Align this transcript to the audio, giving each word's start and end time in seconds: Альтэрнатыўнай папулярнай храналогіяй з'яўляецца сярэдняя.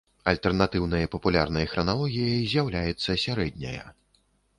Альтэрнатыўнай 0.29 1.03
папулярнай 1.15 1.65
храналогіяй 1.73 2.41
з'яўляецца 2.55 3.17
сярэдняя. 3.25 3.85